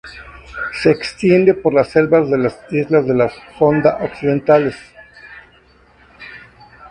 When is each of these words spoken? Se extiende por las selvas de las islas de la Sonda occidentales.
Se 0.81 0.89
extiende 0.89 1.53
por 1.53 1.75
las 1.75 1.89
selvas 1.91 2.27
de 2.31 2.39
las 2.39 2.57
islas 2.71 3.05
de 3.05 3.13
la 3.13 3.31
Sonda 3.59 3.99
occidentales. 4.01 4.75